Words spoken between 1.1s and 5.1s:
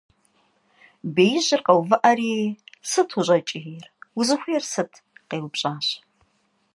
Беижьыр къэувыӀэри:- Сыт ущӀэкӀийр? Узыхуейр сыт?!-